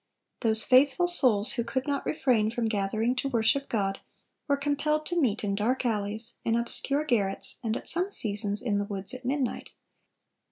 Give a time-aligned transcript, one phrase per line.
[0.39, 3.99] Those faithful souls who could not refrain from gathering to worship God,
[4.47, 8.79] were compelled to meet in dark alleys, in obscure garrets, and at some seasons in
[8.79, 9.69] the woods at midnight.